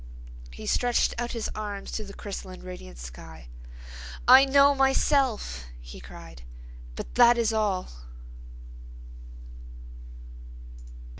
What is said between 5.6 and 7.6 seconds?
he cried, "but that is